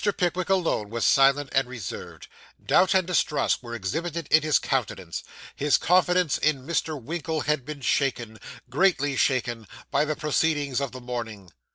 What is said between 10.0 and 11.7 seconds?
the proceedings of the morning.